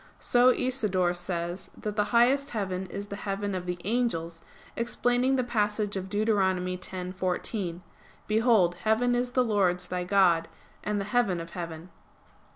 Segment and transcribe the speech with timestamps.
[0.17, 4.41] So Isidore says that the highest heaven is the heaven of the angels,
[4.75, 6.25] explaining the passage of Deut.
[6.27, 7.81] 10:14:
[8.25, 10.47] "Behold heaven is the Lord's thy God,
[10.83, 11.91] and the heaven of heaven."